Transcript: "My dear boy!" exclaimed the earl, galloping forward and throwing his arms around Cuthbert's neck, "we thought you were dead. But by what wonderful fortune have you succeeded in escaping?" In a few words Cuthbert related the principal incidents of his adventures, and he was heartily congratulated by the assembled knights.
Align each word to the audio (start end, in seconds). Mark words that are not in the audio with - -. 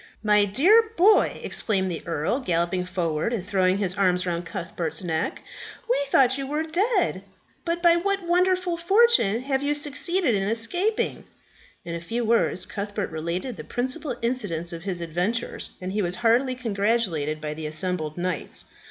"My 0.23 0.45
dear 0.45 0.89
boy!" 0.97 1.39
exclaimed 1.43 1.91
the 1.91 2.01
earl, 2.07 2.39
galloping 2.39 2.85
forward 2.85 3.31
and 3.31 3.45
throwing 3.45 3.77
his 3.77 3.93
arms 3.93 4.25
around 4.25 4.47
Cuthbert's 4.47 5.03
neck, 5.03 5.43
"we 5.87 6.03
thought 6.07 6.39
you 6.39 6.47
were 6.47 6.63
dead. 6.63 7.21
But 7.65 7.83
by 7.83 7.97
what 7.97 8.23
wonderful 8.27 8.77
fortune 8.77 9.41
have 9.41 9.61
you 9.61 9.75
succeeded 9.75 10.33
in 10.33 10.41
escaping?" 10.49 11.25
In 11.85 11.93
a 11.93 12.01
few 12.01 12.25
words 12.25 12.65
Cuthbert 12.65 13.11
related 13.11 13.57
the 13.57 13.63
principal 13.63 14.17
incidents 14.23 14.73
of 14.73 14.85
his 14.85 15.01
adventures, 15.01 15.69
and 15.79 15.91
he 15.91 16.01
was 16.01 16.15
heartily 16.25 16.55
congratulated 16.55 17.39
by 17.39 17.53
the 17.53 17.67
assembled 17.67 18.17
knights. 18.17 18.65